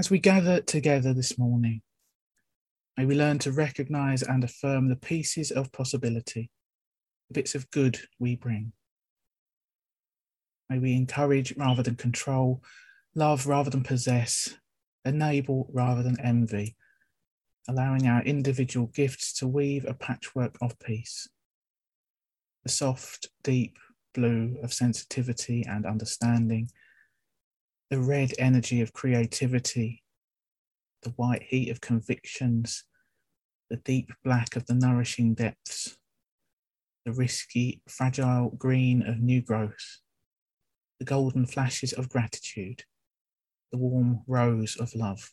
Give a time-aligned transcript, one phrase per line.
[0.00, 1.82] As we gather together this morning,
[2.96, 6.50] may we learn to recognize and affirm the pieces of possibility,
[7.28, 8.72] the bits of good we bring.
[10.70, 12.64] May we encourage rather than control,
[13.14, 14.56] love rather than possess,
[15.04, 16.76] enable rather than envy,
[17.68, 21.28] allowing our individual gifts to weave a patchwork of peace.
[22.62, 23.76] The soft, deep
[24.14, 26.70] blue of sensitivity and understanding,
[27.90, 30.02] the red energy of creativity,
[31.02, 32.84] the white heat of convictions,
[33.68, 35.96] the deep black of the nourishing depths,
[37.04, 39.98] the risky, fragile green of new growth,
[41.00, 42.84] the golden flashes of gratitude,
[43.72, 45.32] the warm rose of love.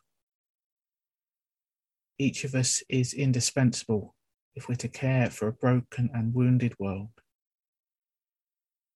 [2.18, 4.16] Each of us is indispensable
[4.56, 7.10] if we're to care for a broken and wounded world.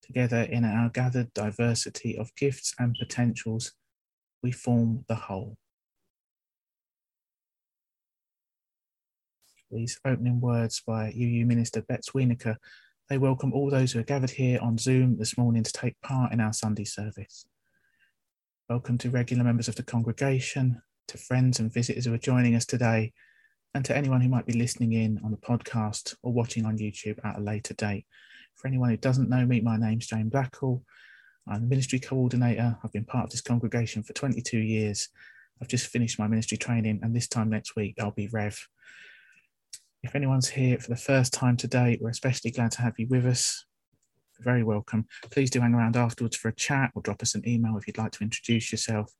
[0.03, 3.73] Together in our gathered diversity of gifts and potentials,
[4.41, 5.57] we form the whole.
[9.69, 12.57] These opening words by UU Minister Bets Wienecke,
[13.09, 16.33] they welcome all those who are gathered here on Zoom this morning to take part
[16.33, 17.45] in our Sunday service.
[18.69, 22.65] Welcome to regular members of the congregation, to friends and visitors who are joining us
[22.65, 23.13] today,
[23.73, 27.23] and to anyone who might be listening in on the podcast or watching on YouTube
[27.23, 28.05] at a later date.
[28.61, 30.83] For anyone who doesn't know me, my name's Jane Blackall.
[31.47, 32.77] I'm the ministry coordinator.
[32.83, 35.09] I've been part of this congregation for 22 years.
[35.59, 38.67] I've just finished my ministry training, and this time next week, I'll be Rev.
[40.03, 43.25] If anyone's here for the first time today, we're especially glad to have you with
[43.25, 43.65] us.
[44.37, 45.07] You're very welcome.
[45.31, 47.97] Please do hang around afterwards for a chat or drop us an email if you'd
[47.97, 49.11] like to introduce yourself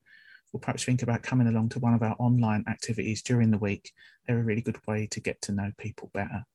[0.54, 3.92] or perhaps think about coming along to one of our online activities during the week.
[4.28, 6.46] They're a really good way to get to know people better.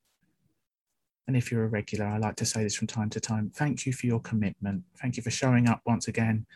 [1.26, 3.84] And if you're a regular, I like to say this from time to time thank
[3.84, 4.84] you for your commitment.
[5.00, 6.46] Thank you for showing up once again,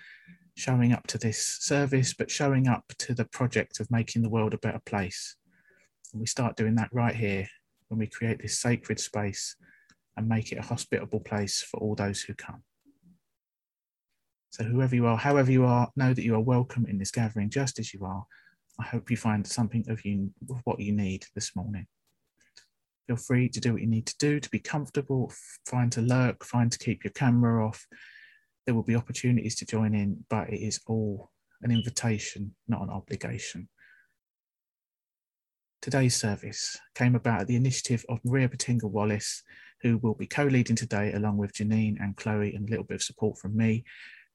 [0.56, 4.54] showing up to this service, but showing up to the project of making the world
[4.54, 5.36] a better place.
[6.12, 7.48] And we start doing that right here
[7.88, 9.56] when we create this sacred space
[10.16, 12.62] and make it a hospitable place for all those who come.
[14.50, 17.50] So, whoever you are, however you are, know that you are welcome in this gathering
[17.50, 18.24] just as you are.
[18.80, 21.86] I hope you find something of you of what you need this morning.
[23.10, 25.32] Feel free to do what you need to do to be comfortable,
[25.66, 27.84] find to lurk, find to keep your camera off.
[28.64, 32.90] There will be opportunities to join in, but it is all an invitation, not an
[32.90, 33.68] obligation.
[35.82, 39.42] Today's service came about at the initiative of Maria Batinga Wallace,
[39.82, 42.94] who will be co leading today along with Janine and Chloe, and a little bit
[42.94, 43.82] of support from me.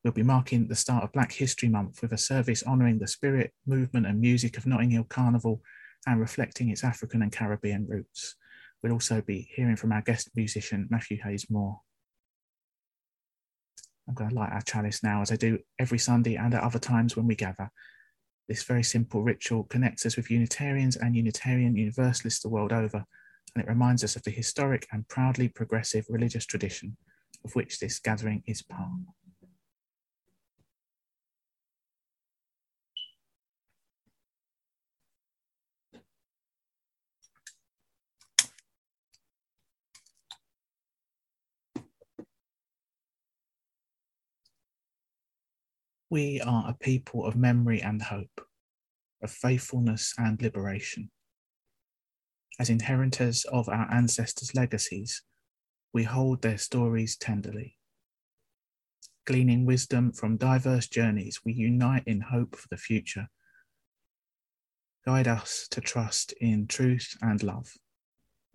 [0.04, 3.54] We'll be marking the start of Black History Month with a service honouring the spirit,
[3.66, 5.62] movement, and music of Notting Hill Carnival
[6.06, 8.36] and reflecting its African and Caribbean roots.
[8.85, 11.81] We'll also be hearing from our guest musician, Matthew Hayes Moore.
[14.07, 16.77] I'm going to light our chalice now, as I do every Sunday and at other
[16.77, 17.71] times when we gather.
[18.47, 23.03] This very simple ritual connects us with Unitarians and Unitarian Universalists the world over,
[23.55, 26.95] and it reminds us of the historic and proudly progressive religious tradition
[27.43, 28.91] of which this gathering is part.
[46.15, 48.47] We are a people of memory and hope,
[49.21, 51.12] of faithfulness and liberation.
[52.57, 55.23] As inheritors of our ancestors' legacies,
[55.91, 57.75] we hold their stories tenderly.
[59.25, 63.27] Gleaning wisdom from diverse journeys, we unite in hope for the future.
[65.06, 67.73] Guide us to trust in truth and love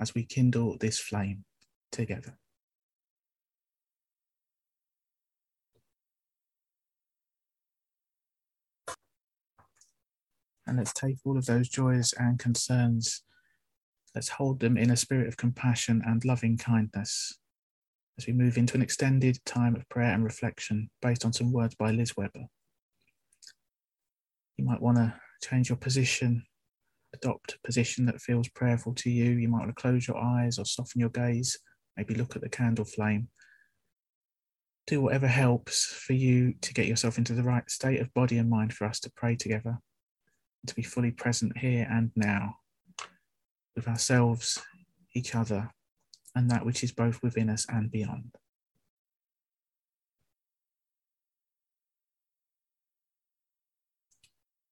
[0.01, 1.45] as we kindle this flame
[1.93, 2.40] together.
[10.71, 13.25] And let's take all of those joys and concerns,
[14.15, 17.37] let's hold them in a spirit of compassion and loving kindness
[18.17, 21.75] as we move into an extended time of prayer and reflection based on some words
[21.75, 22.47] by Liz Weber.
[24.59, 25.13] You might want to
[25.43, 26.45] change your position,
[27.15, 29.33] adopt a position that feels prayerful to you.
[29.33, 31.59] You might want to close your eyes or soften your gaze,
[31.97, 33.27] maybe look at the candle flame.
[34.87, 38.49] Do whatever helps for you to get yourself into the right state of body and
[38.49, 39.81] mind for us to pray together
[40.67, 42.57] to be fully present here and now
[43.75, 44.61] with ourselves,
[45.15, 45.71] each other,
[46.35, 48.35] and that which is both within us and beyond.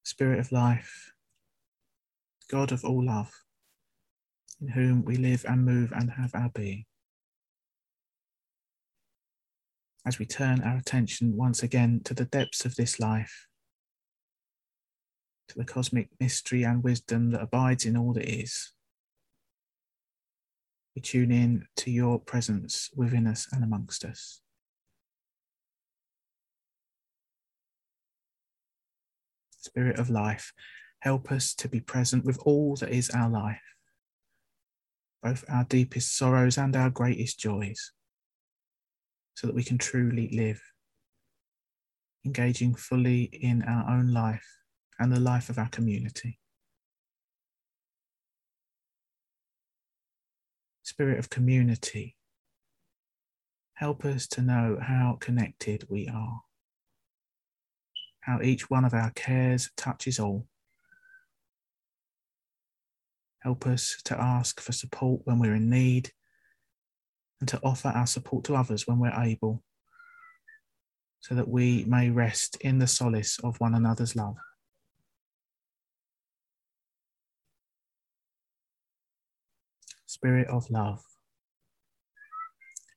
[0.05, 1.13] Spirit of life,
[2.51, 3.31] God of all love,
[4.61, 6.85] in whom we live and move and have our being.
[10.07, 13.48] As we turn our attention once again to the depths of this life,
[15.49, 18.73] to the cosmic mystery and wisdom that abides in all that is.
[20.95, 24.41] We tune in to your presence within us and amongst us.
[29.59, 30.53] Spirit of life,
[31.01, 33.61] help us to be present with all that is our life,
[35.23, 37.93] both our deepest sorrows and our greatest joys,
[39.35, 40.61] so that we can truly live,
[42.25, 44.58] engaging fully in our own life
[44.99, 46.39] and the life of our community.
[50.83, 52.17] Spirit of community,
[53.75, 56.41] help us to know how connected we are,
[58.21, 60.47] how each one of our cares touches all.
[63.41, 66.11] Help us to ask for support when we're in need
[67.41, 69.63] and to offer our support to others when we're able,
[71.21, 74.37] so that we may rest in the solace of one another's love.
[80.19, 81.01] Spirit of love.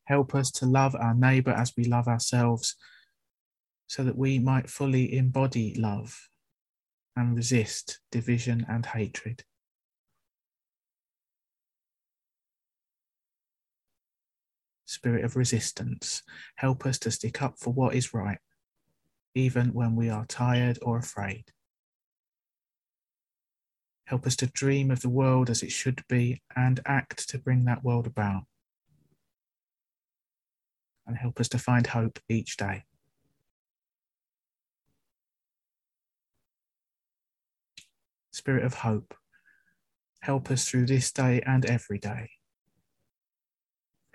[0.05, 2.75] Help us to love our neighbour as we love ourselves,
[3.85, 6.29] so that we might fully embody love
[7.15, 9.43] and resist division and hatred.
[14.85, 16.23] Spirit of resistance,
[16.55, 18.39] help us to stick up for what is right,
[19.35, 21.45] even when we are tired or afraid.
[24.11, 27.63] Help us to dream of the world as it should be and act to bring
[27.63, 28.43] that world about.
[31.07, 32.83] And help us to find hope each day.
[38.31, 39.13] Spirit of hope,
[40.19, 42.31] help us through this day and every day.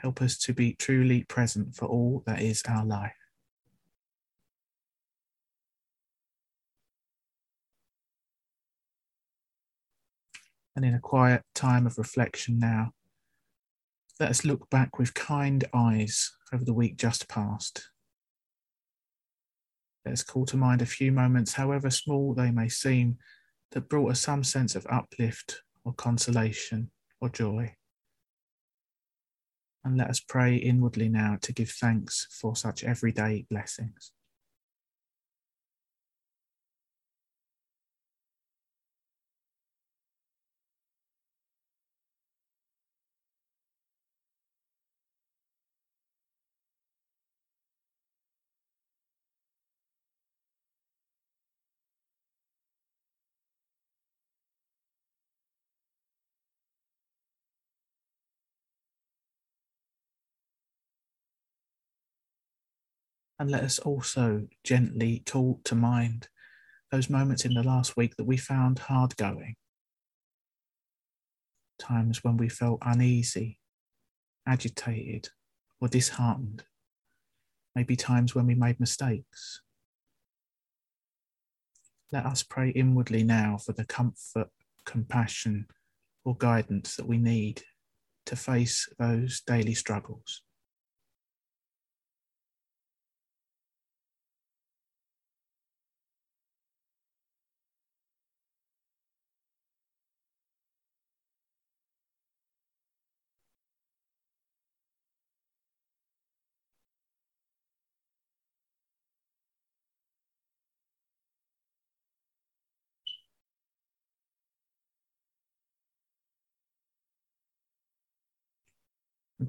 [0.00, 3.25] Help us to be truly present for all that is our life.
[10.76, 12.92] And in a quiet time of reflection now,
[14.20, 17.90] let us look back with kind eyes over the week just past.
[20.04, 23.16] Let us call to mind a few moments, however small they may seem,
[23.72, 26.90] that brought us some sense of uplift or consolation
[27.20, 27.74] or joy.
[29.84, 34.12] And let us pray inwardly now to give thanks for such everyday blessings.
[63.38, 66.28] And let us also gently call to mind
[66.90, 69.56] those moments in the last week that we found hard going.
[71.78, 73.60] Times when we felt uneasy,
[74.46, 75.28] agitated,
[75.80, 76.64] or disheartened.
[77.74, 79.60] Maybe times when we made mistakes.
[82.12, 84.48] Let us pray inwardly now for the comfort,
[84.86, 85.66] compassion,
[86.24, 87.62] or guidance that we need
[88.26, 90.42] to face those daily struggles.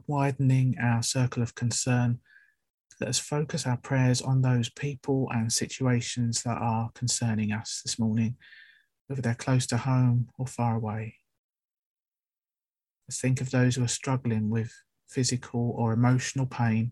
[0.07, 2.19] Widening our circle of concern,
[2.99, 7.99] let us focus our prayers on those people and situations that are concerning us this
[7.99, 8.37] morning,
[9.05, 11.15] whether they're close to home or far away.
[13.07, 14.73] Let's think of those who are struggling with
[15.07, 16.91] physical or emotional pain,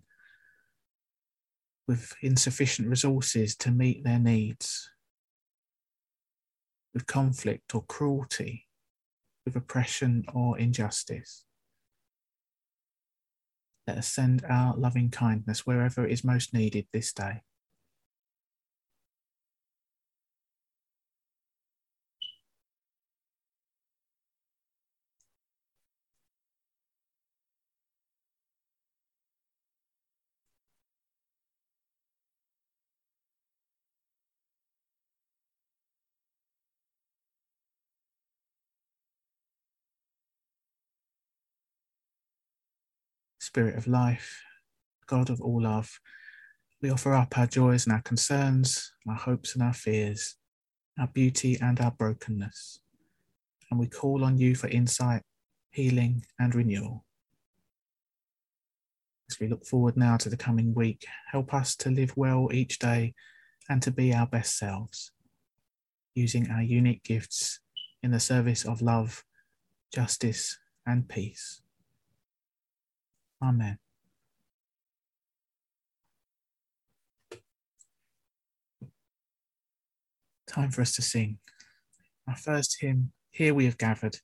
[1.87, 4.89] with insufficient resources to meet their needs,
[6.93, 8.67] with conflict or cruelty,
[9.43, 11.44] with oppression or injustice.
[13.87, 17.41] Let us send our loving kindness wherever it is most needed this day.
[43.55, 44.43] Spirit of life,
[45.07, 46.01] God of all love,
[46.81, 50.35] we offer up our joys and our concerns, our hopes and our fears,
[50.99, 52.81] our beauty, and our brokenness.
[53.71, 55.21] And we call on you for insight,
[55.71, 57.05] healing, and renewal.
[59.31, 62.77] As we look forward now to the coming week, help us to live well each
[62.77, 63.13] day
[63.69, 65.13] and to be our best selves,
[66.13, 67.61] using our unique gifts
[68.03, 69.23] in the service of love,
[69.93, 71.61] justice, and peace.
[73.45, 73.77] Amen.
[80.47, 81.37] Time for us to sing.
[82.27, 84.17] Our first hymn, Here We Have Gathered,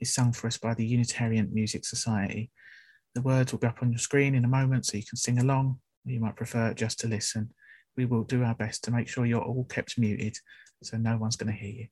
[0.00, 2.50] is sung for us by the Unitarian Music Society.
[3.14, 5.38] The words will be up on your screen in a moment so you can sing
[5.38, 7.50] along, you might prefer just to listen.
[7.96, 10.36] We will do our best to make sure you're all kept muted
[10.82, 11.86] so no one's going to hear you.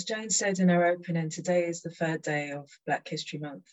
[0.00, 3.70] As Jane said in her opening, today is the third day of Black History Month.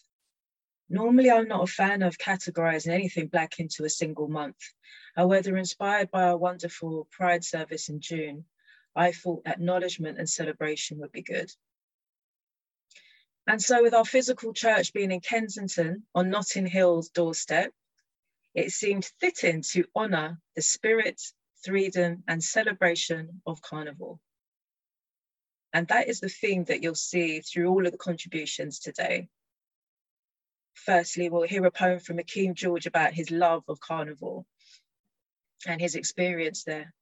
[0.89, 4.57] Normally, I'm not a fan of categorizing anything Black into a single month.
[5.15, 8.43] However, inspired by our wonderful Pride service in June,
[8.93, 11.49] I thought acknowledgement and celebration would be good.
[13.47, 17.71] And so, with our physical church being in Kensington on Notting Hill's doorstep,
[18.53, 21.21] it seemed fitting to honour the spirit,
[21.63, 24.19] freedom, and celebration of Carnival.
[25.77, 29.29] And that is the theme that you'll see through all of the contributions today.
[30.73, 34.47] Firstly, we'll hear a poem from Akeem George about his love of carnival
[35.67, 36.95] and his experience there.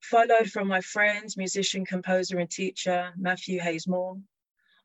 [0.00, 4.18] Followed from my friend, musician, composer, and teacher, Matthew Hayes Moore,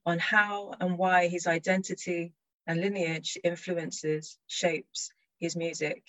[0.06, 2.36] on how and why his identity
[2.68, 6.04] and lineage influences, shapes his music,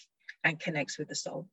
[0.44, 1.49] and connects with the soul.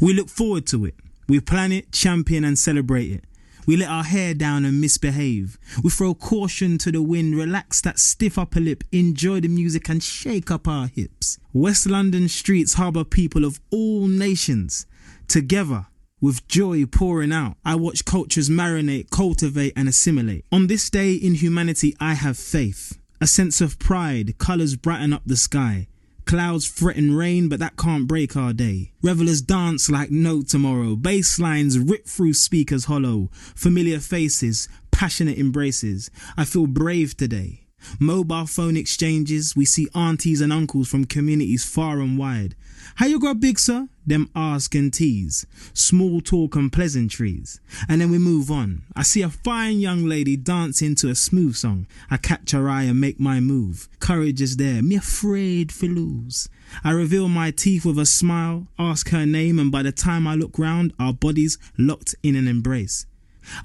[0.00, 0.94] We look forward to it.
[1.28, 3.24] We plan it, champion, and celebrate it.
[3.66, 5.58] We let our hair down and misbehave.
[5.82, 10.02] We throw caution to the wind, relax that stiff upper lip, enjoy the music and
[10.02, 11.38] shake up our hips.
[11.54, 14.86] West London streets harbour people of all nations.
[15.28, 15.86] Together,
[16.20, 20.44] with joy pouring out, I watch cultures marinate, cultivate, and assimilate.
[20.52, 22.98] On this day in humanity, I have faith.
[23.20, 25.86] A sense of pride, colours brighten up the sky.
[26.26, 28.92] Clouds threaten rain, but that can't break our day.
[29.02, 30.96] Revelers dance like no tomorrow.
[30.96, 33.28] Bass lines rip through speakers hollow.
[33.54, 36.10] Familiar faces, passionate embraces.
[36.36, 37.66] I feel brave today.
[38.00, 42.56] Mobile phone exchanges, we see aunties and uncles from communities far and wide.
[42.96, 43.88] How you got big, sir?
[44.06, 45.46] Them ask and tease.
[45.72, 47.58] Small talk and pleasantries.
[47.88, 48.82] And then we move on.
[48.94, 51.88] I see a fine young lady dancing to a smooth song.
[52.08, 53.88] I catch her eye and make my move.
[53.98, 56.48] Courage is there, me afraid for lose.
[56.84, 60.36] I reveal my teeth with a smile, ask her name, and by the time I
[60.36, 63.06] look round, our bodies locked in an embrace.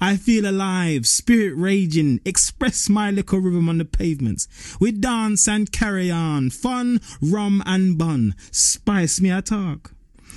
[0.00, 4.48] I feel alive, spirit raging, express my little rhythm on the pavements.
[4.80, 9.92] We dance and carry on, fun, rum and bun, spice me a talk.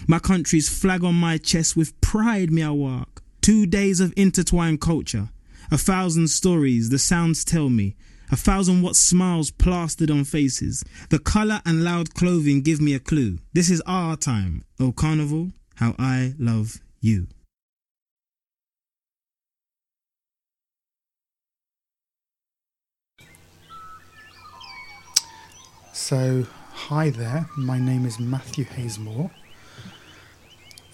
[0.08, 3.22] My country's flag on my chest, with pride me a walk.
[3.42, 5.30] Two days of intertwined culture,
[5.72, 7.96] a thousand stories the sounds tell me,
[8.32, 10.84] a thousand what smiles plastered on faces.
[11.10, 13.40] The colour and loud clothing give me a clue.
[13.54, 17.28] This is our time, O Carnival, how I love you.
[26.06, 29.32] So, hi there, my name is Matthew Hayesmore.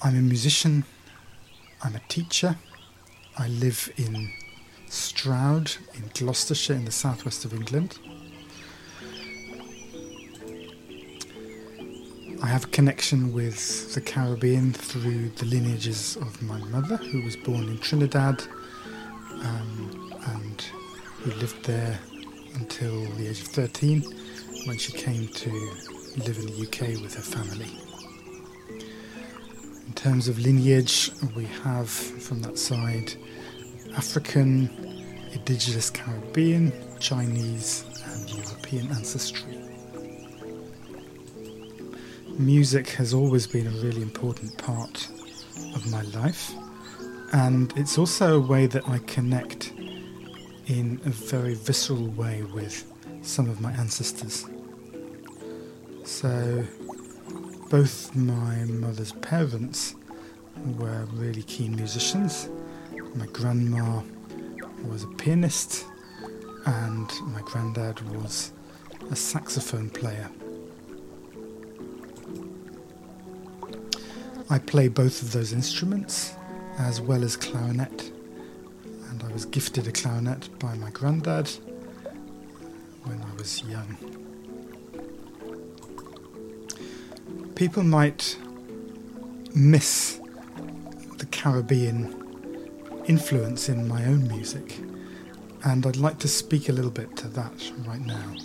[0.03, 0.83] I'm a musician,
[1.81, 2.57] I'm a teacher,
[3.35, 4.31] I live in
[4.87, 7.97] Stroud in Gloucestershire in the southwest of England.
[12.43, 17.35] I have a connection with the Caribbean through the lineages of my mother, who was
[17.35, 18.43] born in Trinidad
[19.41, 20.61] um, and
[21.23, 21.97] who lived there
[22.53, 24.03] until the age of 13
[24.65, 25.49] when she came to
[26.17, 27.69] live in the UK with her family.
[29.87, 33.13] In terms of lineage, we have from that side
[33.95, 34.69] African,
[35.31, 39.57] indigenous Caribbean, Chinese, and European ancestry.
[42.37, 45.07] Music has always been a really important part
[45.75, 46.53] of my life,
[47.33, 49.73] and it's also a way that I connect
[50.67, 52.85] in a very visceral way with
[53.29, 54.47] some of my ancestors.
[56.03, 56.65] So,
[57.69, 59.95] both my mother's parents
[60.79, 62.49] were really keen musicians.
[63.13, 64.01] My grandma
[64.87, 65.85] was a pianist,
[66.65, 68.51] and my granddad was
[69.11, 70.29] a saxophone player.
[74.49, 76.33] I play both of those instruments
[76.79, 78.11] as well as clarinet,
[79.11, 81.51] and I was gifted a clarinet by my granddad
[83.05, 83.97] when I was young.
[87.55, 88.38] People might
[89.53, 90.19] miss
[91.17, 92.15] the Caribbean
[93.07, 94.79] influence in my own music,
[95.63, 98.35] and I'd like to speak a little bit to that right now.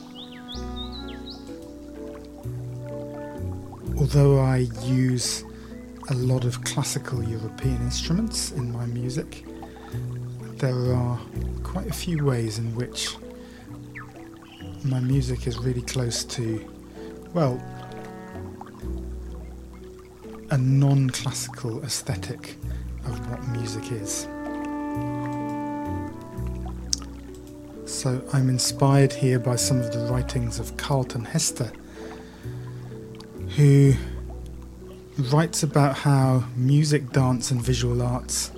[3.98, 5.44] Although I use
[6.08, 9.44] a lot of classical European instruments in my music,
[10.58, 11.20] there are
[11.62, 13.16] quite a few ways in which
[14.84, 16.62] my music is really close to,
[17.32, 17.60] well,
[20.50, 22.56] a non classical aesthetic
[23.06, 24.28] of what music is.
[27.90, 31.72] So I'm inspired here by some of the writings of Karlton Hester,
[33.56, 33.94] who
[35.32, 38.50] writes about how music, dance, and visual arts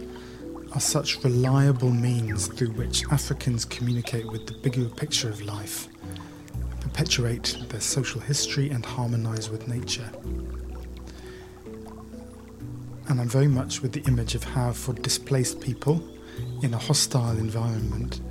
[0.72, 5.88] are such reliable means through which Africans communicate with the bigger picture of life
[6.96, 10.11] perpetuate their social history and harmonize with nature.
[13.11, 16.02] And I'm very much with the image of how, for displaced people
[16.62, 18.22] in a hostile environment,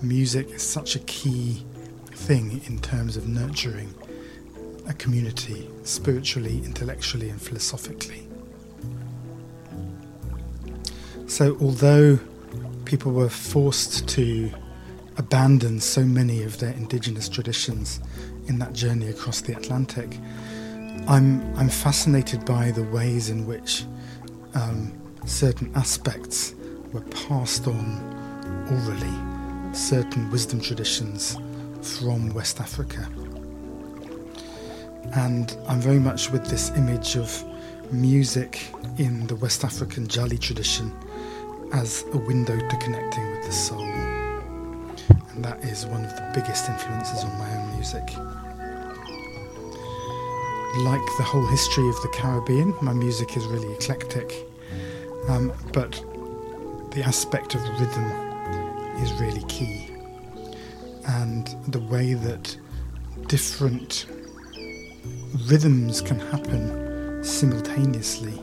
[0.00, 1.64] music is such a key
[2.12, 3.92] thing in terms of nurturing
[4.86, 8.28] a community spiritually, intellectually, and philosophically.
[11.26, 12.20] So, although
[12.84, 14.52] people were forced to
[15.16, 18.00] abandoned so many of their indigenous traditions
[18.46, 20.18] in that journey across the Atlantic.
[21.06, 23.84] I'm, I'm fascinated by the ways in which
[24.54, 24.92] um,
[25.26, 26.54] certain aspects
[26.92, 28.14] were passed on
[28.70, 31.36] orally, certain wisdom traditions
[31.82, 33.08] from West Africa.
[35.14, 37.44] And I'm very much with this image of
[37.92, 40.92] music in the West African Jali tradition
[41.72, 43.93] as a window to connecting with the soul.
[45.34, 48.04] And that is one of the biggest influences on my own music.
[50.78, 54.46] Like the whole history of the Caribbean, my music is really eclectic,
[55.28, 55.92] um, but
[56.92, 58.04] the aspect of rhythm
[59.02, 59.90] is really key.
[61.06, 62.56] And the way that
[63.26, 64.06] different
[65.46, 68.40] rhythms can happen simultaneously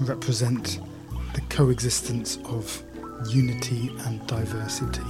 [0.00, 0.78] represent
[1.34, 2.82] the coexistence of
[3.28, 5.02] unity and diversity.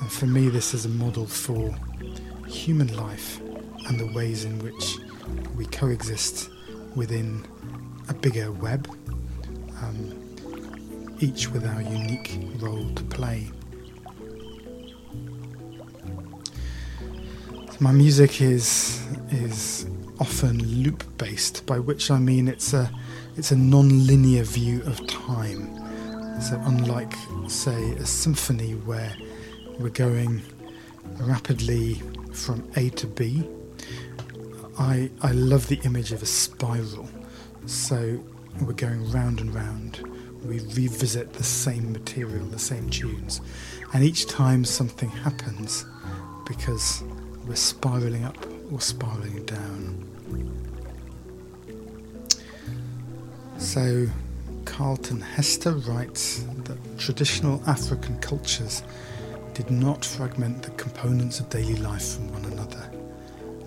[0.00, 1.74] And for me, this is a model for
[2.46, 3.40] human life
[3.88, 4.96] and the ways in which
[5.56, 6.50] we coexist
[6.94, 7.44] within
[8.08, 8.88] a bigger web,
[9.82, 13.50] um, each with our unique role to play.
[17.70, 19.86] So my music is is
[20.20, 22.90] often loop based, by which I mean it's a
[23.36, 25.74] it's a non-linear view of time.
[26.40, 27.14] So unlike
[27.48, 29.14] say a symphony where
[29.78, 30.42] we're going
[31.20, 33.48] rapidly from A to B,
[34.78, 37.08] I I love the image of a spiral.
[37.66, 38.22] So
[38.62, 40.02] we're going round and round.
[40.44, 43.40] We revisit the same material, the same tunes,
[43.92, 45.84] and each time something happens
[46.46, 47.02] because
[47.46, 48.36] we're spiraling up
[48.72, 50.04] or spiraling down.
[53.58, 54.06] So,
[54.64, 58.82] Karlton Hester writes that traditional African cultures
[59.58, 62.88] did not fragment the components of daily life from one another.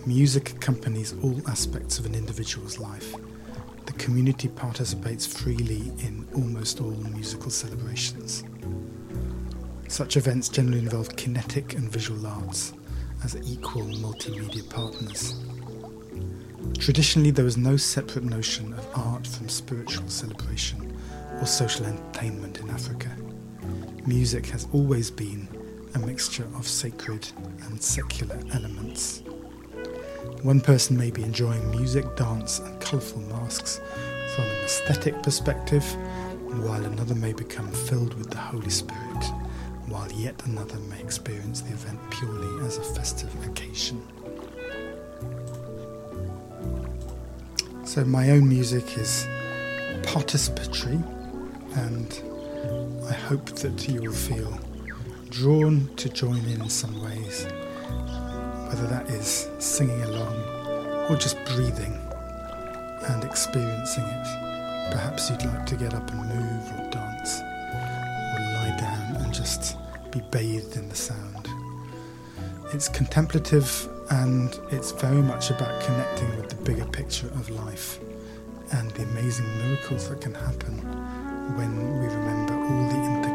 [0.06, 3.14] Music accompanies all aspects of an individual's life.
[3.88, 8.46] The community participates freely in almost all musical celebrations.
[9.90, 12.72] Such events generally involve kinetic and visual arts
[13.26, 15.44] as equal multimedia partners.
[16.80, 20.98] Traditionally, there was no separate notion of art from spiritual celebration
[21.42, 23.10] or social entertainment in Africa.
[24.06, 25.50] Music has always been
[25.96, 27.28] a mixture of sacred
[27.66, 29.24] and secular elements.
[30.44, 33.82] One person may be enjoying music, dance, and colourful masks
[34.36, 35.84] from an aesthetic perspective,
[36.64, 39.26] while another may become filled with the Holy Spirit,
[39.88, 44.02] while yet another may experience the event purely as a festive occasion.
[47.84, 49.28] So, my own music is
[50.04, 51.04] participatory,
[51.76, 54.58] and I hope that you will feel
[55.32, 57.46] drawn to join in some ways,
[58.68, 60.36] whether that is singing along
[61.10, 61.98] or just breathing
[63.08, 64.92] and experiencing it.
[64.92, 69.78] Perhaps you'd like to get up and move or dance or lie down and just
[70.12, 71.48] be bathed in the sound.
[72.74, 78.00] It's contemplative and it's very much about connecting with the bigger picture of life
[78.74, 80.78] and the amazing miracles that can happen
[81.56, 83.31] when we remember all the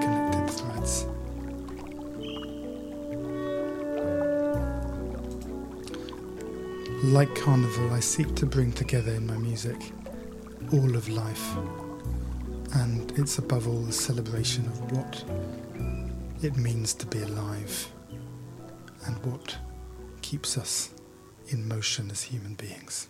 [7.07, 9.77] Like Carnival, I seek to bring together in my music
[10.73, 11.57] all of life,
[12.75, 15.25] and it's above all a celebration of what
[16.43, 17.89] it means to be alive
[19.07, 19.57] and what
[20.21, 20.91] keeps us
[21.47, 23.07] in motion as human beings.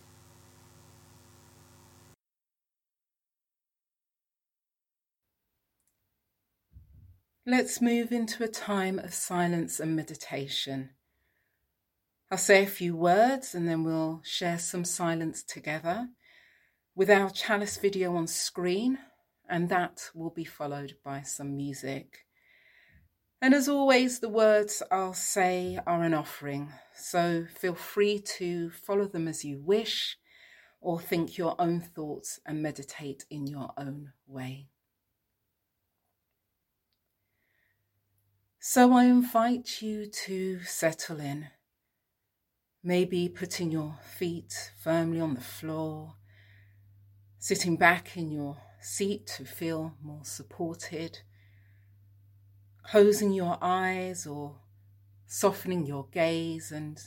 [7.47, 10.91] Let's move into a time of silence and meditation.
[12.29, 16.09] I'll say a few words and then we'll share some silence together
[16.93, 18.97] with our chalice video on screen,
[19.47, 22.25] and that will be followed by some music.
[23.39, 29.05] And as always, the words I'll say are an offering, so feel free to follow
[29.05, 30.17] them as you wish
[30.81, 34.69] or think your own thoughts and meditate in your own way.
[38.59, 41.47] So I invite you to settle in,
[42.87, 46.15] maybe putting your feet firmly on the floor,
[47.37, 51.19] sitting back in your seat to feel more supported
[52.89, 54.55] closing your eyes or
[55.25, 56.97] softening your gaze and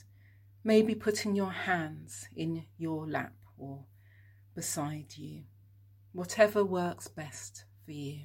[0.62, 3.86] maybe putting your hands in your lap or
[4.54, 5.42] beside you,
[6.12, 8.20] whatever works best for you.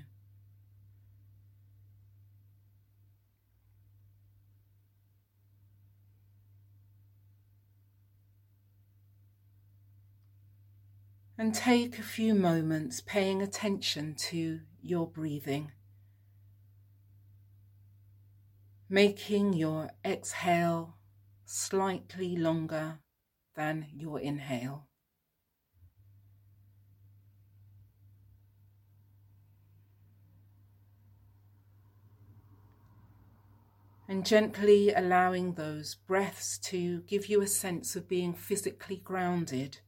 [11.38, 15.72] and take a few moments paying attention to your breathing,
[18.88, 20.96] making your exhale
[21.46, 23.00] slightly longer
[23.56, 24.88] than your inhale.
[34.08, 39.80] And gently allowing those breaths to give you a sense of being physically grounded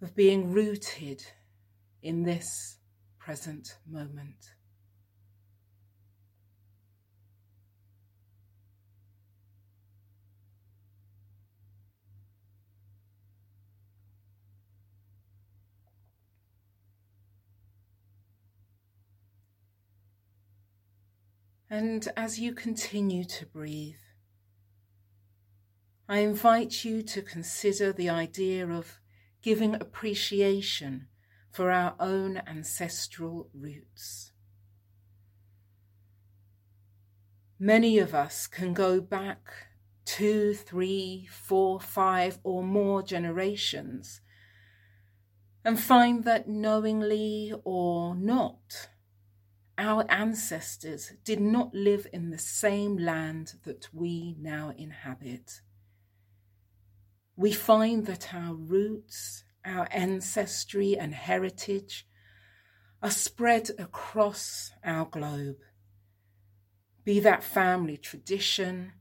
[0.00, 1.24] of being rooted
[2.02, 2.78] in this
[3.18, 4.54] present moment.
[21.70, 23.96] And as you continue to breathe,
[26.08, 29.00] I invite you to consider the idea of
[29.44, 31.06] giving appreciation
[31.52, 34.32] for our own ancestral roots.
[37.58, 39.68] Many of us can go back
[40.06, 44.22] two, three, four, five, or more generations
[45.62, 48.88] and find that knowingly or not,
[49.76, 55.60] our ancestors did not live in the same land that we now inhabit.
[57.36, 62.06] We find that our roots, our ancestry, and heritage
[63.02, 65.56] are spread across our globe.
[67.04, 68.92] Be that family tradition,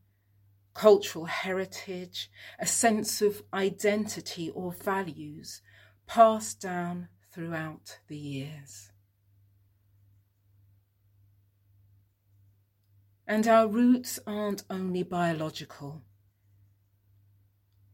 [0.73, 5.61] cultural heritage, a sense of identity or values
[6.07, 8.89] passed down throughout the years.
[13.25, 16.01] And our roots aren't only biological.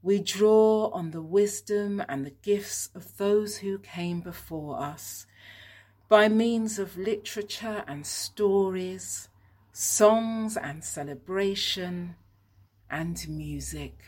[0.02, 5.26] We draw on the wisdom and the gifts of those who came before us
[6.08, 9.28] by means of literature and stories,
[9.74, 12.16] songs and celebration,
[12.90, 14.00] and music.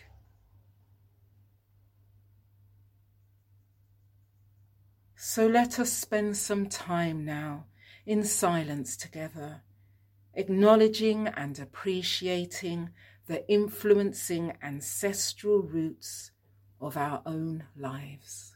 [5.15, 7.65] So let us spend some time now
[8.05, 9.61] in silence together
[10.33, 12.89] acknowledging and appreciating
[13.31, 16.31] the influencing ancestral roots
[16.81, 18.50] of our own lives.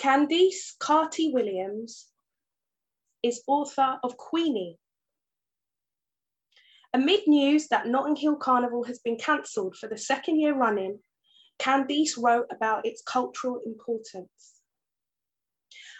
[0.00, 2.08] Candice Carty Williams
[3.22, 4.78] is author of Queenie.
[6.94, 11.00] Amid news that Notting Hill Carnival has been cancelled for the second year running,
[11.58, 14.62] Candice wrote about its cultural importance.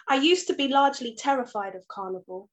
[0.09, 2.49] I used to be largely terrified of Carnival,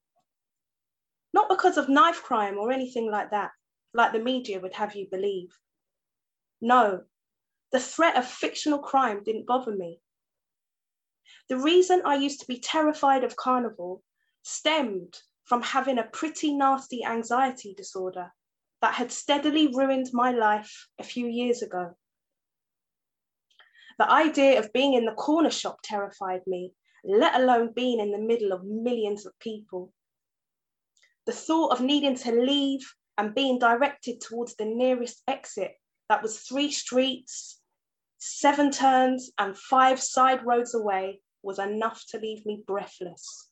[1.33, 3.53] not because of knife crime or anything like that,
[3.95, 5.49] like the media would have you believe.
[6.61, 7.05] No,
[7.73, 10.03] the threat of fictional crime didn't bother me.
[11.49, 14.03] The reason I used to be terrified of Carnival
[14.43, 18.33] stemmed from having a pretty nasty anxiety disorder
[18.81, 21.97] that had steadily ruined my life a few years ago.
[23.99, 26.73] The idea of being in the corner shop terrified me,
[27.05, 29.93] let alone being in the middle of millions of people.
[31.27, 35.73] The thought of needing to leave and being directed towards the nearest exit
[36.09, 37.58] that was three streets,
[38.19, 43.49] seven turns, and five side roads away was enough to leave me breathless.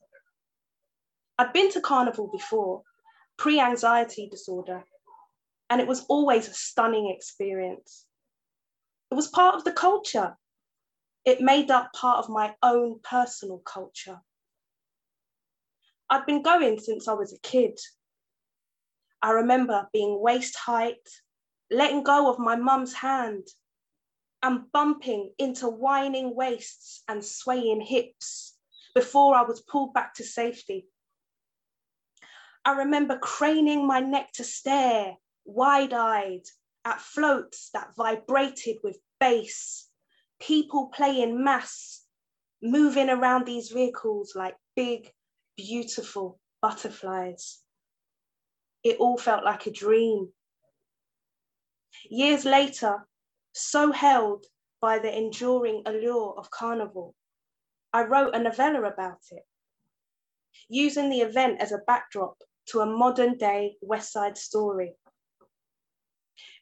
[1.37, 2.83] I'd been to carnival before,
[3.37, 4.83] pre anxiety disorder,
[5.69, 8.05] and it was always a stunning experience.
[9.11, 10.37] It was part of the culture.
[11.23, 14.19] It made up part of my own personal culture.
[16.09, 17.77] I'd been going since I was a kid.
[19.21, 21.07] I remember being waist height,
[21.69, 23.47] letting go of my mum's hand,
[24.47, 28.55] and bumping into whining waists and swaying hips
[28.95, 30.87] before I was pulled back to safety.
[32.63, 36.43] I remember craning my neck to stare, wide eyed,
[36.85, 39.89] at floats that vibrated with bass,
[40.39, 42.03] people playing mas,
[42.63, 45.11] moving around these vehicles like big,
[45.57, 47.59] beautiful butterflies.
[48.81, 50.29] It all felt like a dream.
[52.09, 53.05] Years later,
[53.57, 54.45] so held
[54.81, 57.15] by the enduring allure of carnival,
[57.91, 59.45] I wrote a novella about it,
[60.69, 62.37] using the event as a backdrop
[62.67, 64.95] to a modern day West Side story.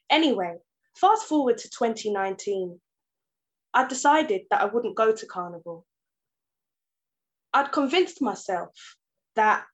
[0.08, 0.56] Anyway,
[0.94, 2.80] fast forward to 2019.
[3.74, 5.84] I decided that I wouldn't go to carnival.
[7.52, 8.96] I'd convinced myself
[9.34, 9.66] that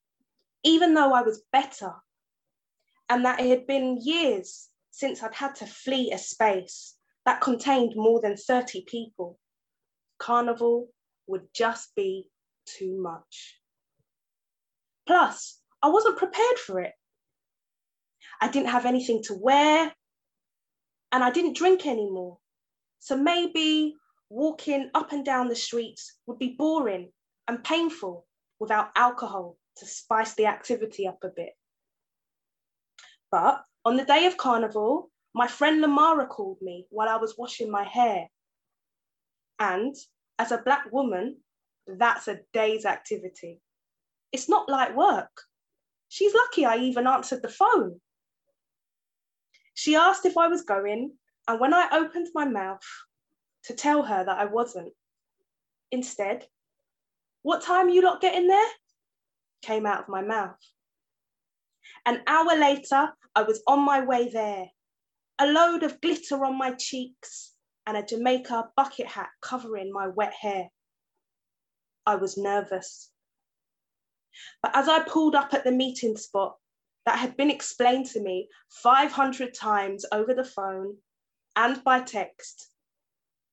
[0.65, 1.95] even though I was better
[3.09, 7.95] and that it had been years since I'd had to flee a space that contained
[7.97, 9.39] more than 30 people,
[10.19, 10.89] carnival
[11.27, 12.29] would just be
[12.67, 13.59] too much.
[15.07, 16.93] Plus, I wasn't prepared for it.
[18.41, 19.93] I didn't have anything to wear
[21.13, 22.39] and I didn't drink anymore.
[22.99, 23.95] So maybe
[24.31, 27.13] walking up and down the streets would be boring
[27.47, 28.27] and painful
[28.59, 31.53] without alcohol to spice the activity up a bit.
[33.31, 37.71] But on the day of carnival, my friend Lamara called me while I was washing
[37.71, 38.29] my hair.
[39.59, 39.95] And
[40.39, 41.39] as a Black woman,
[41.87, 43.61] that's a day's activity.
[44.33, 45.31] It's not like work.
[46.09, 48.01] She's lucky I even answered the phone.
[49.75, 51.13] She asked if I was going,
[51.49, 52.87] and when I opened my mouth
[53.65, 54.93] to tell her that I wasn't,
[55.91, 56.47] instead,
[57.43, 58.69] what time you lot getting there?
[59.63, 60.59] came out of my mouth.
[62.05, 64.67] An hour later, I was on my way there,
[65.43, 67.53] a load of glitter on my cheeks
[67.89, 70.69] and a Jamaica bucket hat covering my wet hair.
[72.07, 73.11] I was nervous.
[74.63, 76.59] But as I pulled up at the meeting spot
[77.07, 78.49] that had been explained to me
[78.83, 80.99] 500 times over the phone
[81.57, 82.69] and by text,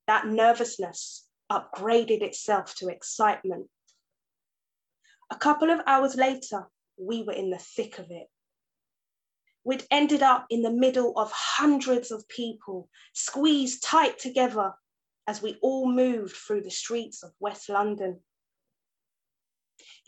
[0.05, 3.67] that nervousness upgraded itself to excitement.
[5.31, 6.67] A couple of hours later,
[6.97, 8.27] we were in the thick of it.
[9.63, 14.73] We'd ended up in the middle of hundreds of people, squeezed tight together
[15.27, 18.21] as we all moved through the streets of West London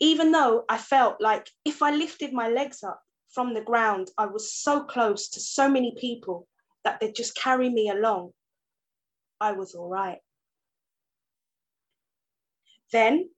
[0.02, 3.00] even though I felt like if I lifted my legs up
[3.30, 6.48] from the ground, I was so close to so many people
[6.84, 8.32] that they'd just carry me along.
[9.40, 10.18] I was all right.
[12.92, 13.30] Then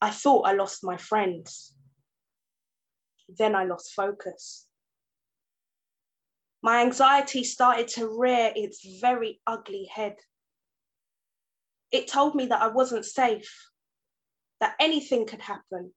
[0.00, 1.74] I thought I lost my friends.
[3.28, 4.66] Then I lost focus.
[6.62, 10.16] My anxiety started to rear its very ugly head.
[11.90, 13.70] It told me that I wasn't safe,
[14.60, 15.92] that anything could happen,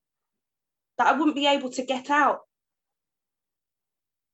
[0.98, 2.40] that I wouldn't be able to get out.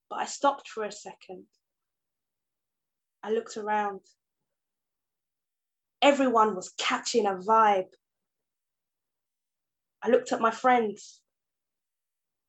[0.09, 1.45] But I stopped for a second.
[3.23, 4.01] I looked around.
[6.01, 7.91] Everyone was catching a vibe.
[10.01, 11.19] I looked at my friends.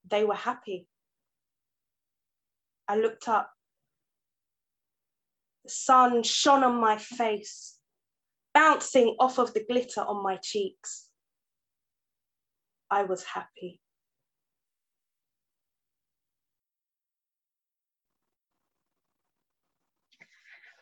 [0.08, 0.86] They were happy.
[2.86, 3.50] I looked up.
[5.70, 7.76] Sun shone on my face,
[8.52, 11.06] bouncing off of the glitter on my cheeks.
[12.90, 13.80] I was happy.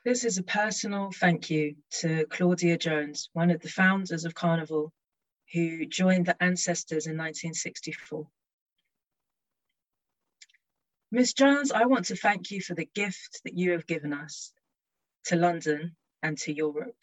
[0.05, 4.93] This is a personal thank you to Claudia Jones, one of the founders of Carnival,
[5.53, 8.27] who joined the Ancestors in 1964.
[11.11, 11.35] Ms.
[11.35, 14.53] Jones, I want to thank you for the gift that you have given us
[15.29, 16.97] to London and to Europe.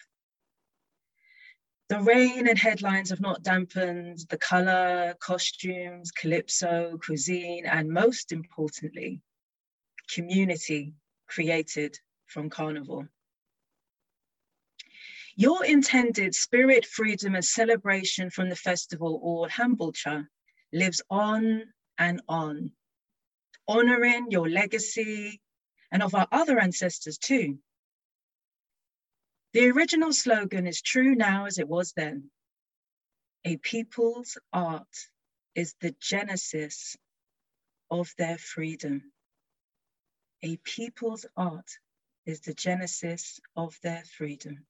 [1.89, 9.21] The rain and headlines have not dampened the colour, costumes, calypso, cuisine, and most importantly,
[10.11, 10.95] community
[11.27, 13.07] created from Carnival.
[15.35, 20.25] Your intended spirit, freedom, and celebration from the festival or Hambolcha
[20.73, 21.65] lives on
[21.99, 22.71] and on,
[23.67, 25.39] honoring your legacy
[25.91, 27.59] and of our other ancestors too.
[29.55, 32.29] The original slogan is true now as it was then.
[33.45, 35.07] A people's art
[35.55, 36.97] is the genesis
[37.89, 39.13] of their freedom.
[40.43, 41.71] A people's art
[42.25, 44.65] is the genesis of their freedom.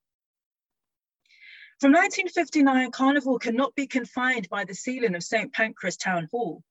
[1.79, 5.51] From 1959, Carnival cannot be confined by the ceiling of St.
[5.51, 6.63] Pancras Town Hall.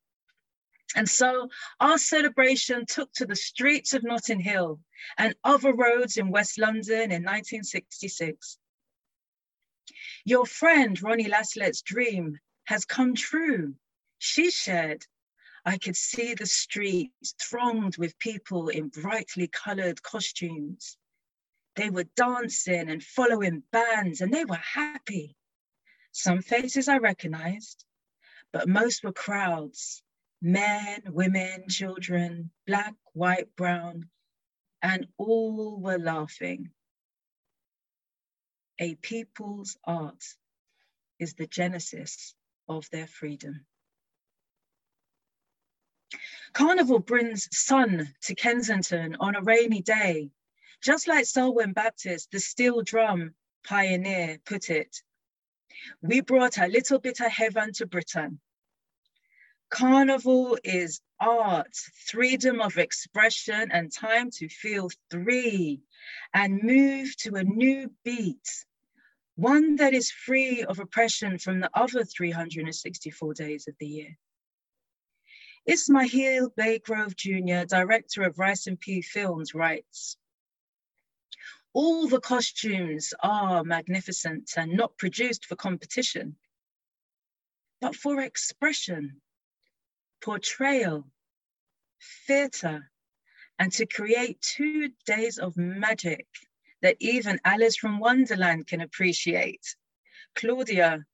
[0.96, 1.48] And so
[1.80, 4.80] our celebration took to the streets of Notting Hill
[5.18, 8.58] and other roads in West London in 1966.
[10.24, 13.74] Your friend Ronnie Laslett's dream has come true.
[14.18, 15.04] She shared,
[15.64, 20.96] I could see the streets thronged with people in brightly colored costumes.
[21.74, 25.36] They were dancing and following bands and they were happy.
[26.12, 27.84] Some faces I recognized,
[28.52, 30.02] but most were crowds
[30.44, 34.10] men, women, children, black, white, brown,
[34.82, 36.70] and all were laughing.
[38.78, 40.22] A people's art
[41.18, 42.34] is the genesis
[42.68, 43.64] of their freedom.
[46.52, 50.30] Carnival brings sun to Kensington on a rainy day,
[50.82, 53.34] just like Selwyn Baptiste, the steel drum
[53.66, 54.94] pioneer, put it.
[56.02, 58.40] We brought a little bit of heaven to Britain
[59.74, 61.74] Carnival is art,
[62.06, 65.82] freedom of expression, and time to feel free
[66.32, 68.64] and move to a new beat,
[69.34, 74.16] one that is free of oppression from the other 364 days of the year.
[75.66, 80.16] Ismail Baygrove Jr., director of Rice and Pea Films, writes,
[81.72, 86.36] all the costumes are magnificent and not produced for competition,
[87.80, 89.20] but for expression
[90.24, 91.06] portrayal,
[92.26, 92.90] theatre,
[93.58, 96.26] and to create two days of magic
[96.80, 99.76] that even Alice from Wonderland can appreciate.
[100.34, 101.04] Claudia,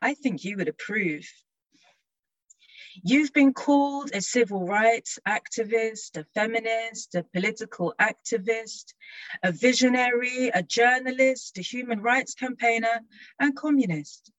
[0.00, 1.26] I think you would approve.
[3.02, 8.94] You've been called a civil rights activist, a feminist, a political activist,
[9.42, 13.00] a visionary, a journalist, a human rights campaigner,
[13.40, 14.30] and communist.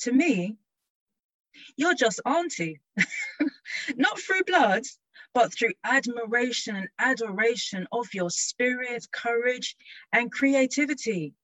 [0.00, 0.58] To me,
[1.76, 2.80] you're just auntie,
[3.96, 4.82] not through blood,
[5.34, 9.76] but through admiration and adoration of your spirit, courage,
[10.12, 11.34] and creativity.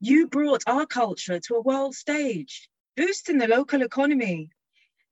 [0.00, 4.50] You brought our culture to a world stage, boosting the local economy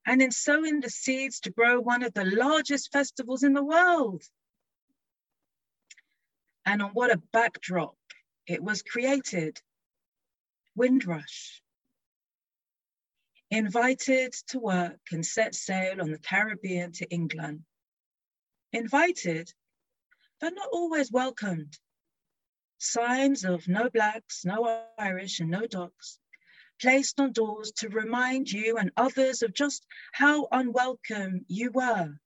[0.06, 4.22] and in sowing the seeds to grow one of the largest festivals in the world.
[6.66, 7.96] And on what a backdrop
[8.46, 9.60] it was created.
[10.74, 11.62] Windrush,
[13.53, 17.61] invited to work and set sail on the Caribbean to England.
[18.72, 19.53] Invited,
[20.40, 21.78] but not always welcomed.
[22.78, 26.18] Signs of no blacks, no Irish, and no dogs
[26.80, 32.18] placed on doors to remind you and others of just how unwelcome you were.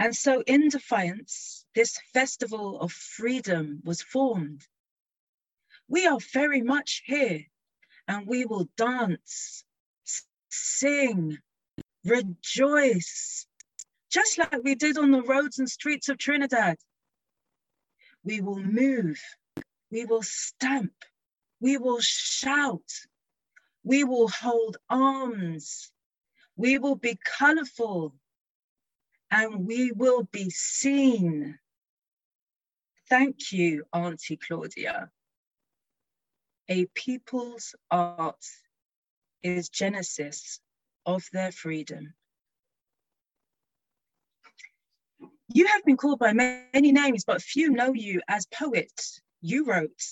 [0.00, 4.66] And so, in defiance, this festival of freedom was formed.
[5.86, 7.46] We are very much here
[8.12, 9.64] and we will dance,
[10.50, 11.38] sing,
[12.04, 13.46] rejoice,
[14.10, 16.76] just like we did on the roads and streets of Trinidad.
[18.22, 19.18] We will move,
[19.90, 20.92] we will stamp,
[21.58, 22.90] we will shout,
[23.82, 25.90] we will hold arms,
[26.54, 28.14] we will be colorful,
[29.30, 31.58] and we will be seen.
[33.08, 35.10] Thank you, Auntie Claudia
[36.68, 38.44] a people's art
[39.42, 40.60] is genesis
[41.06, 42.14] of their freedom.
[45.48, 48.92] You have been called by many names, but few know you as poet.
[49.42, 50.02] You wrote,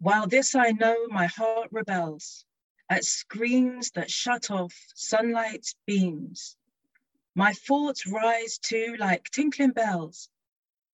[0.00, 2.44] While this I know, my heart rebels.
[2.88, 6.56] at screams that shut off sunlight's beams.
[7.34, 10.28] My thoughts rise too like tinkling bells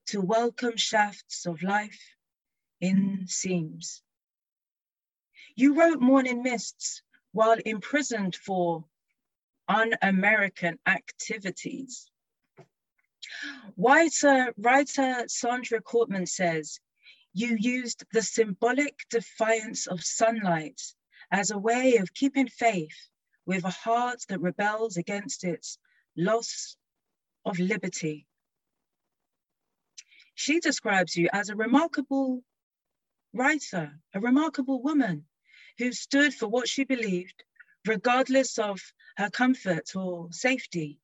[0.07, 2.01] to welcome shafts of life
[2.81, 4.03] in seams.
[5.55, 8.87] You wrote Morning Mists while imprisoned for
[9.69, 12.11] un-American activities.
[13.77, 16.81] Writer, writer Sandra Courtman says,
[17.35, 20.81] you used the symbolic defiance of sunlight
[21.31, 23.11] as a way of keeping faith
[23.45, 25.79] with a heart that rebels against its
[26.17, 26.77] loss
[27.45, 28.27] of liberty.
[30.35, 32.43] She describes you as a remarkable
[33.35, 35.27] writer, a remarkable woman
[35.79, 37.45] who stood for what she believed,
[37.87, 38.81] regardless of
[39.17, 41.01] her comfort or safety.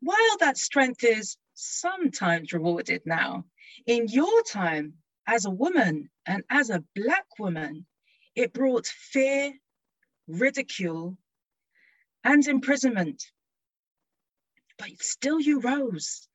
[0.00, 3.44] While that strength is sometimes rewarded now,
[3.86, 4.94] in your time
[5.26, 7.86] as a woman and as a Black woman,
[8.34, 9.52] it brought fear,
[10.26, 11.16] ridicule,
[12.22, 13.22] and imprisonment.
[14.78, 16.28] But still, you rose.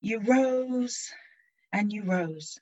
[0.00, 1.10] You rose
[1.72, 2.58] and you rose.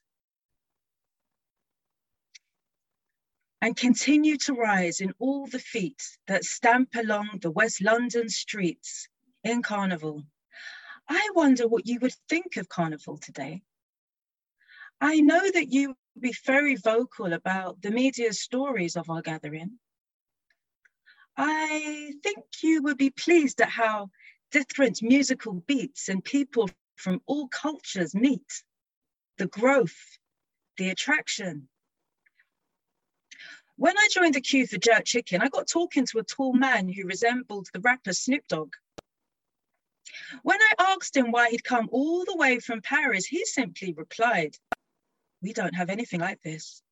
[3.62, 9.08] And continue to rise in all the feet that stamp along the West London streets
[9.42, 10.24] in Carnival.
[11.08, 13.62] I wonder what you would think of Carnival today.
[15.00, 19.78] I know that you would be very vocal about the media's stories of our gathering.
[21.36, 24.10] I think you would be pleased at how
[24.52, 28.64] different musical beats and people from all cultures meet,
[29.36, 30.18] the growth,
[30.78, 31.68] the attraction.
[33.78, 36.88] When I joined the queue for jerk chicken, I got talking to a tall man
[36.88, 38.72] who resembled the rapper Snoop Dogg.
[40.42, 44.56] When I asked him why he'd come all the way from Paris, he simply replied,
[45.42, 46.82] We don't have anything like this.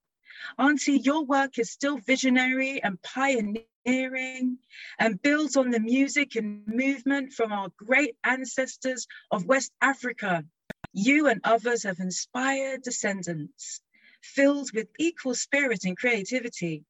[0.58, 4.58] Auntie, your work is still visionary and pioneering
[4.98, 10.44] and builds on the music and movement from our great ancestors of West Africa.
[10.92, 13.80] You and others have inspired descendants
[14.24, 16.84] filled with equal spirit and creativity.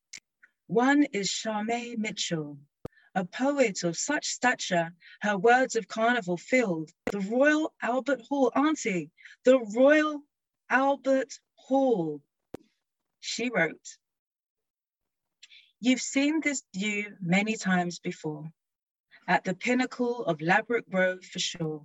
[0.66, 2.59] One is Charmaine Mitchell,
[3.14, 9.11] a poet of such stature, her words of carnival filled the Royal Albert Hall, Auntie,
[9.45, 10.22] the Royal
[10.70, 12.22] Albert Hall.
[13.20, 13.99] She wrote,
[15.80, 18.51] You've seen this view many times before,
[19.28, 21.85] at the pinnacle of Ladbroke Grove for sure.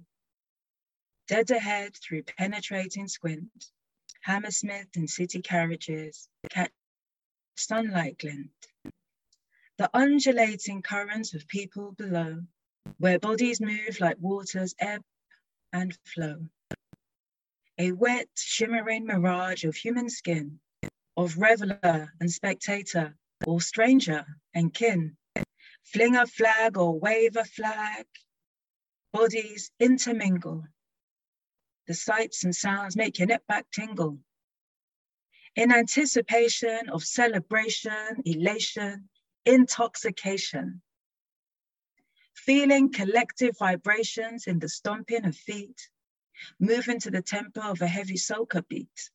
[1.27, 3.49] Dead ahead through penetrating squint,
[4.21, 6.71] Hammersmith and city carriages catch
[7.55, 8.51] sunlight glint
[9.79, 12.41] the undulating currents of people below,
[12.97, 15.01] where bodies move like waters ebb
[15.71, 16.37] and flow.
[17.77, 20.59] A wet, shimmering mirage of human skin,
[21.15, 23.15] of reveler and spectator,
[23.47, 25.15] or stranger and kin.
[25.85, 28.05] Fling a flag or wave a flag,
[29.13, 30.65] bodies intermingle.
[31.89, 34.19] The sights and sounds make your neck back tingle.
[35.55, 39.09] In anticipation of celebration, elation,
[39.43, 40.83] intoxication,
[42.35, 45.89] feeling collective vibrations in the stomping of feet,
[46.59, 49.09] moving to the tempo of a heavy soca beat.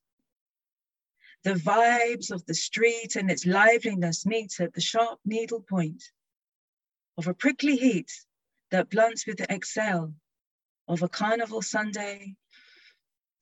[1.45, 6.03] The vibes of the street and its liveliness meet at the sharp needle point
[7.17, 8.11] of a prickly heat
[8.73, 10.13] that blunts with the exhale
[10.89, 12.35] of a carnival Sunday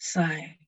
[0.02, 0.58] sigh.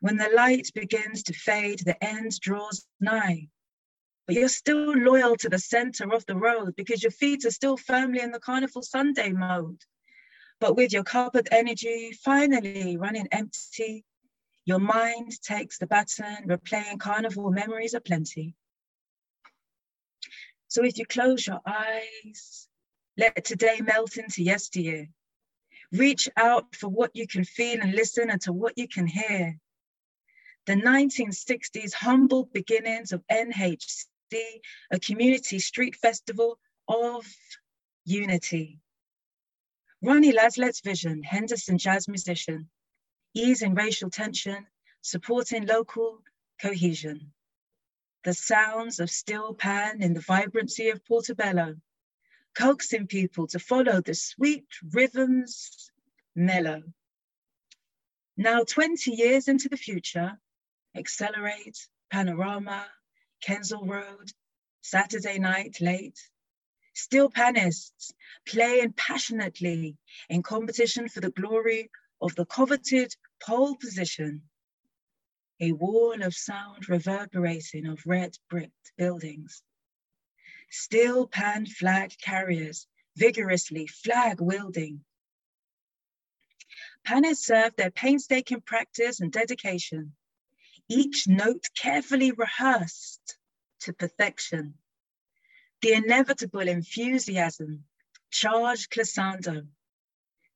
[0.00, 3.48] When the light begins to fade, the end draws nigh
[4.26, 7.76] but you're still loyal to the center of the road because your feet are still
[7.76, 9.80] firmly in the carnival Sunday mode.
[10.60, 14.04] But with your cupboard energy finally running empty,
[14.64, 18.54] your mind takes the baton, replaying carnival memories aplenty.
[20.68, 22.68] So if you close your eyes,
[23.18, 25.08] let today melt into yesteryear.
[25.92, 29.58] Reach out for what you can feel and listen and to what you can hear.
[30.66, 34.06] The 1960s humble beginnings of NHC
[34.90, 37.26] a community street festival of
[38.04, 38.80] unity.
[40.02, 42.68] Ronnie Laslett's vision, Henderson jazz musician,
[43.34, 44.66] easing racial tension,
[45.00, 46.22] supporting local
[46.60, 47.32] cohesion.
[48.24, 51.76] The sounds of steel pan in the vibrancy of Portobello,
[52.56, 55.90] coaxing people to follow the sweet rhythms
[56.36, 56.82] mellow.
[58.36, 60.38] Now 20 years into the future,
[60.96, 62.86] accelerate, panorama,
[63.46, 64.30] Kensal Road,
[64.82, 66.18] Saturday night late.
[66.94, 68.12] Still panists
[68.46, 69.96] playing passionately
[70.28, 71.90] in competition for the glory
[72.20, 74.42] of the coveted pole position.
[75.60, 79.62] a wall of sound reverberating of red bricked buildings.
[80.74, 85.04] Steel pan flag carriers vigorously flag wielding.
[87.04, 90.16] Panners serve their painstaking practice and dedication,
[90.88, 93.36] each note carefully rehearsed
[93.80, 94.78] to perfection.
[95.82, 97.84] The inevitable enthusiasm,
[98.30, 99.68] charged glissando,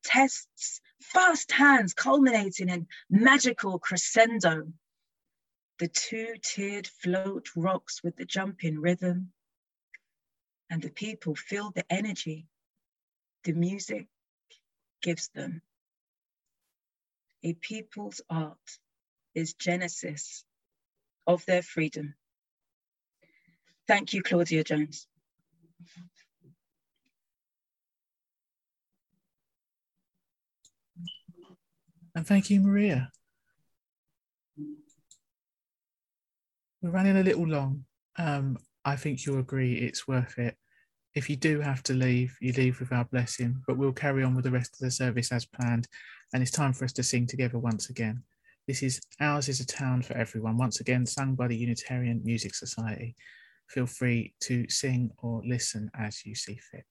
[0.03, 4.73] tests fast hands culminating in magical crescendo.
[5.79, 9.35] The two-tiered float rocks with the jumping rhythm,
[10.71, 12.47] and the people feel the energy
[13.47, 14.09] the music
[15.03, 15.63] gives them.
[17.45, 18.59] A people's art
[19.37, 20.45] is genesis
[21.29, 22.15] of their freedom.
[23.87, 25.07] Thank you, Claudia Jones.
[32.17, 33.13] And thank you, Maria.
[36.83, 37.85] We're running a little long.
[38.19, 40.57] Um, I think you'll agree it's worth it.
[41.17, 44.37] If you do have to leave, you leave with our blessing, but we'll carry on
[44.37, 45.89] with the rest of the service as planned.
[46.33, 48.23] And it's time for us to sing together once again.
[48.69, 52.55] This is Ours is a Town for Everyone, once again sung by the Unitarian Music
[52.55, 53.17] Society.
[53.69, 56.85] Feel free to sing or listen as you see fit.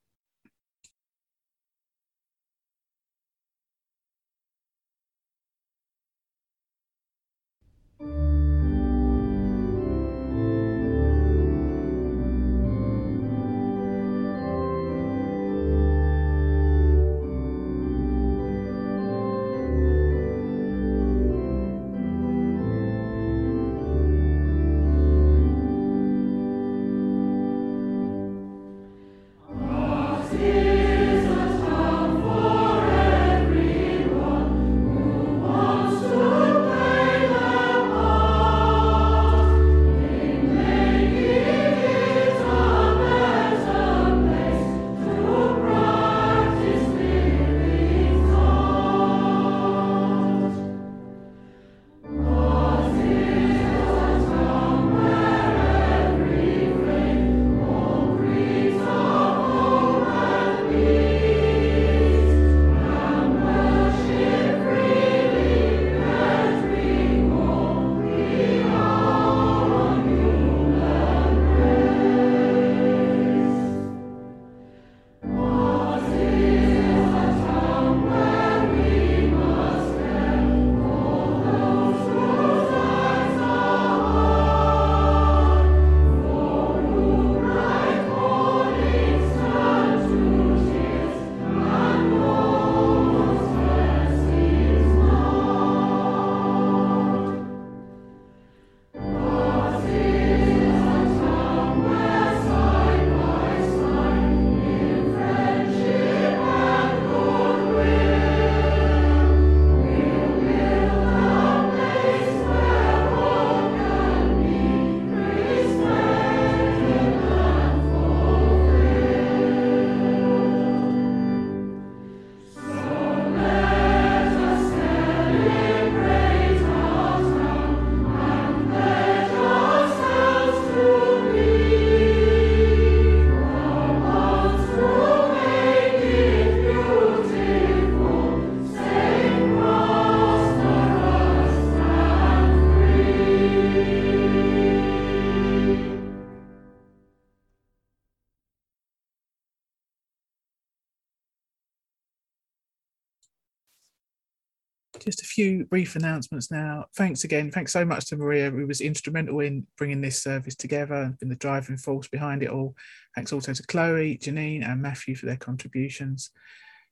[155.36, 156.86] Few brief announcements now.
[156.96, 157.50] Thanks again.
[157.50, 161.28] Thanks so much to Maria, who was instrumental in bringing this service together and been
[161.28, 162.74] the driving force behind it all.
[163.14, 166.30] Thanks also to Chloe, Janine, and Matthew for their contributions.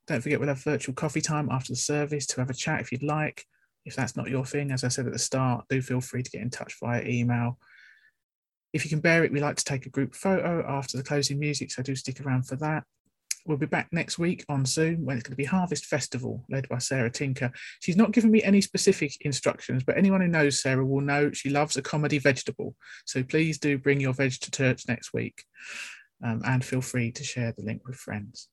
[0.07, 2.93] Don't forget, we'll have virtual coffee time after the service to have a chat if
[2.93, 3.47] you'd like.
[3.87, 6.31] If that's not your thing, as I said at the start, do feel free to
[6.31, 7.59] get in touch via email.
[8.75, 11.39] If you can bear it, we like to take a group photo after the closing
[11.39, 12.85] music, so do stick around for that.
[13.47, 16.67] We'll be back next week on Zoom when it's going to be Harvest Festival, led
[16.69, 17.53] by Sarah Tinker.
[17.81, 21.51] She's not given me any specific instructions, but anyone who knows Sarah will know she
[21.51, 22.75] loves a comedy vegetable.
[23.05, 25.45] So please do bring your veg to church next week
[26.25, 28.49] um, and feel free to share the link with friends.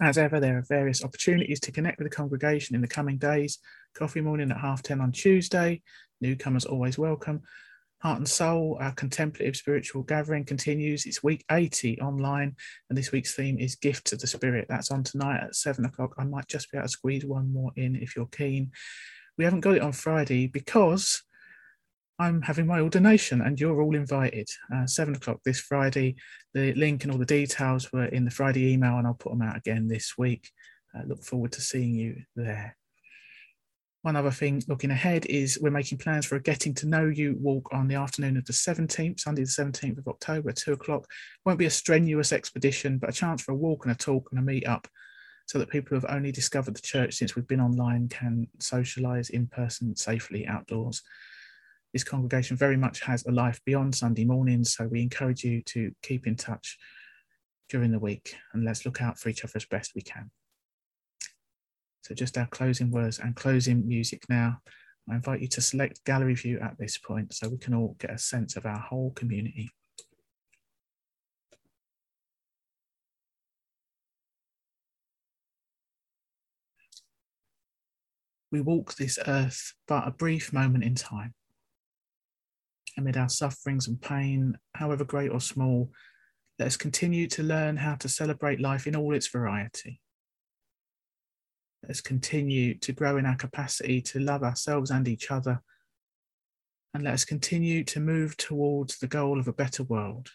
[0.00, 3.58] As ever, there are various opportunities to connect with the congregation in the coming days.
[3.94, 5.82] Coffee morning at half 10 on Tuesday.
[6.20, 7.42] Newcomers always welcome.
[8.00, 11.04] Heart and Soul, our contemplative spiritual gathering continues.
[11.04, 12.56] It's week 80 online,
[12.88, 14.66] and this week's theme is Gifts of the Spirit.
[14.70, 16.14] That's on tonight at seven o'clock.
[16.16, 18.72] I might just be able to squeeze one more in if you're keen.
[19.36, 21.22] We haven't got it on Friday because
[22.18, 24.48] I'm having my ordination and you're all invited.
[24.74, 26.16] Uh, seven o'clock this Friday.
[26.54, 29.42] The link and all the details were in the Friday email, and I'll put them
[29.42, 30.50] out again this week.
[30.96, 32.78] Uh, look forward to seeing you there.
[34.02, 37.36] One other thing looking ahead is we're making plans for a getting to know you
[37.38, 41.06] walk on the afternoon of the 17th, Sunday, the 17th of October two o'clock.
[41.44, 44.38] Won't be a strenuous expedition, but a chance for a walk and a talk and
[44.38, 44.88] a meet up
[45.46, 49.30] so that people who have only discovered the church since we've been online can socialize
[49.30, 51.02] in person safely outdoors
[51.92, 54.74] this congregation very much has a life beyond Sunday mornings.
[54.74, 56.78] So we encourage you to keep in touch
[57.68, 60.30] during the week and let's look out for each other as best we can.
[62.02, 64.60] So just our closing words and closing music now.
[65.10, 68.12] I invite you to select gallery view at this point so we can all get
[68.12, 69.70] a sense of our whole community.
[78.52, 81.34] We walk this earth but a brief moment in time
[83.00, 85.90] amid our sufferings and pain, however great or small,
[86.58, 90.00] let us continue to learn how to celebrate life in all its variety.
[91.82, 95.62] Let us continue to grow in our capacity to love ourselves and each other.
[96.92, 100.30] And let us continue to move towards the goal of a better world,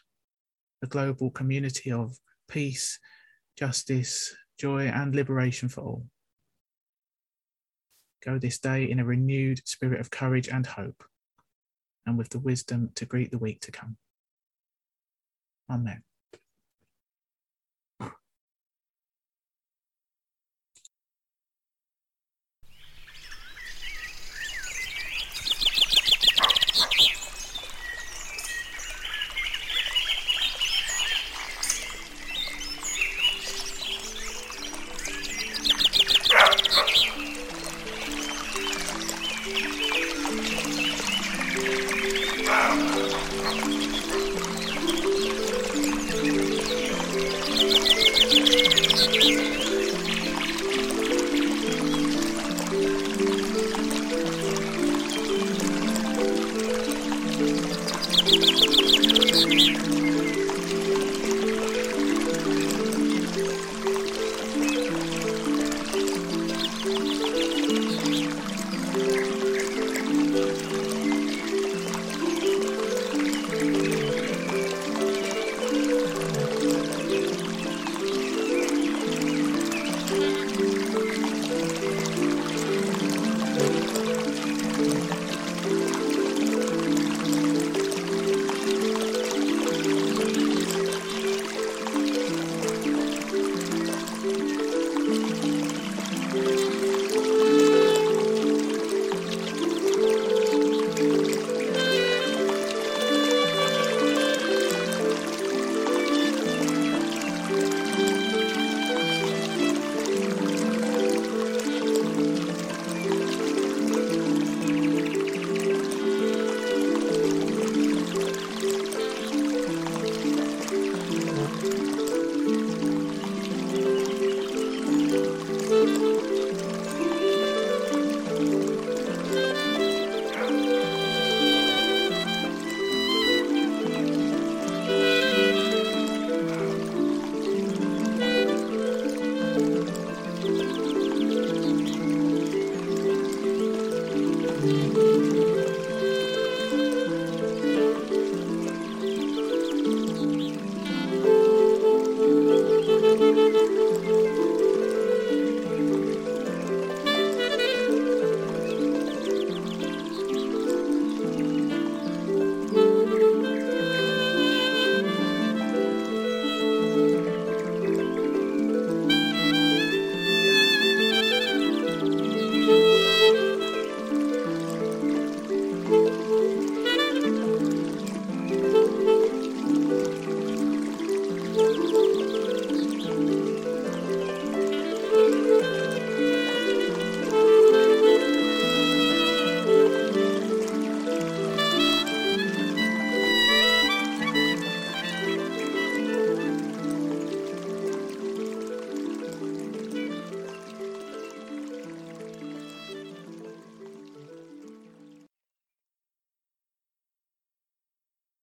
[0.83, 2.17] a global community of
[2.47, 2.99] peace,
[3.57, 6.07] justice, joy, and liberation for all.
[8.23, 11.03] Go this day in a renewed spirit of courage and hope
[12.05, 13.97] and with the wisdom to greet the week to come.
[15.69, 16.03] Amen.